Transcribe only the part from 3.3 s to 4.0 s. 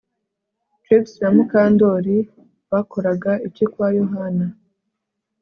iki kwa